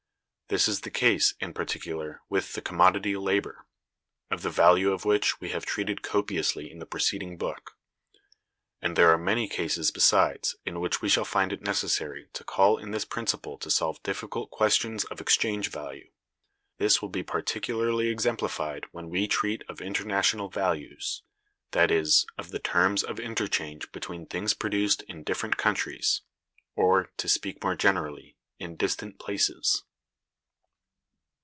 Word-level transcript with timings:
This 0.53 0.67
is 0.67 0.81
the 0.81 0.91
case, 0.91 1.33
in 1.39 1.53
particular, 1.53 2.19
with 2.27 2.51
the 2.51 2.61
commodity 2.61 3.15
Labor, 3.15 3.65
of 4.29 4.41
the 4.41 4.49
value 4.49 4.91
of 4.91 5.05
which 5.05 5.39
we 5.39 5.51
have 5.51 5.65
treated 5.65 6.01
copiously 6.01 6.69
in 6.69 6.79
the 6.79 6.85
preceding 6.85 7.37
book; 7.37 7.77
and 8.81 8.97
there 8.97 9.09
are 9.13 9.17
many 9.17 9.47
cases 9.47 9.91
besides 9.91 10.57
in 10.65 10.81
which 10.81 11.01
we 11.01 11.07
shall 11.07 11.23
find 11.23 11.53
it 11.53 11.61
necessary 11.61 12.27
to 12.33 12.43
call 12.43 12.77
in 12.77 12.91
this 12.91 13.05
principle 13.05 13.57
to 13.59 13.71
solve 13.71 14.03
difficult 14.03 14.51
questions 14.51 15.05
of 15.05 15.21
exchange 15.21 15.69
value. 15.69 16.11
This 16.79 17.01
will 17.01 17.07
be 17.07 17.23
particularly 17.23 18.09
exemplified 18.09 18.83
when 18.91 19.09
we 19.09 19.29
treat 19.29 19.63
of 19.69 19.79
International 19.79 20.49
Values; 20.49 21.23
that 21.71 21.91
is, 21.91 22.25
of 22.37 22.49
the 22.51 22.59
terms 22.59 23.05
of 23.05 23.21
interchange 23.21 23.89
between 23.93 24.25
things 24.25 24.53
produced 24.53 25.01
in 25.03 25.23
different 25.23 25.55
countries, 25.55 26.23
or, 26.75 27.09
to 27.15 27.29
speak 27.29 27.63
more 27.63 27.75
generally, 27.77 28.35
in 28.59 28.75
distant 28.75 29.17
places. 29.17 29.83